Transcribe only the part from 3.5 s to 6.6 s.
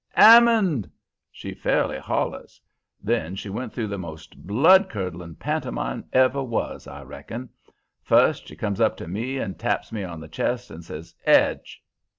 went through the most blood curdling pantomime ever